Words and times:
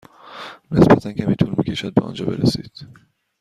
نسبتا 0.71 1.11
کمی 1.13 1.35
طول 1.35 1.49
می 1.57 1.63
کشد 1.63 1.93
به 1.93 2.01
آنجا 2.01 2.25
برسید. 2.25 2.87